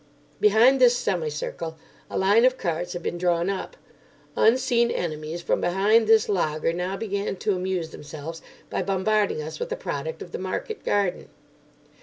Behind 0.39 0.81
this 0.81 0.97
semicircle 0.97 1.77
a 2.09 2.17
line 2.17 2.43
of 2.43 2.57
carts 2.57 2.93
had 2.93 3.03
been 3.03 3.19
drawn 3.19 3.51
up. 3.51 3.77
Unseen 4.35 4.89
enemies 4.89 5.43
from 5.43 5.61
behind 5.61 6.07
this 6.07 6.27
laager 6.27 6.73
now 6.73 6.97
began 6.97 7.35
to 7.35 7.55
amuse 7.55 7.91
themselves 7.91 8.41
by 8.71 8.81
bombarding 8.81 9.43
us 9.43 9.59
with 9.59 9.69
the 9.69 9.75
product 9.75 10.23
of 10.23 10.31
the 10.31 10.39
market 10.39 10.83
garden. 10.83 11.29